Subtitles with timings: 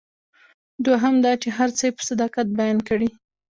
[0.85, 3.09] دوهم دا چې هر څه یې په صداقت بیان کړي.